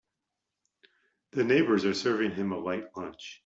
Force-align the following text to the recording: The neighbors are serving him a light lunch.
The 1.33 1.43
neighbors 1.43 1.85
are 1.85 1.93
serving 1.93 2.31
him 2.31 2.51
a 2.53 2.57
light 2.57 2.97
lunch. 2.97 3.39